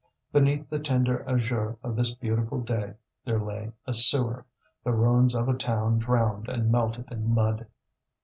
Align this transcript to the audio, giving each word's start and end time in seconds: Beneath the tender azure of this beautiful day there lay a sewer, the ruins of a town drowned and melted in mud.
Beneath 0.33 0.67
the 0.67 0.79
tender 0.79 1.23
azure 1.29 1.77
of 1.83 1.95
this 1.95 2.11
beautiful 2.15 2.59
day 2.59 2.95
there 3.23 3.39
lay 3.39 3.71
a 3.85 3.93
sewer, 3.93 4.47
the 4.83 4.93
ruins 4.93 5.35
of 5.35 5.47
a 5.47 5.53
town 5.53 5.99
drowned 5.99 6.49
and 6.49 6.71
melted 6.71 7.05
in 7.11 7.29
mud. 7.35 7.67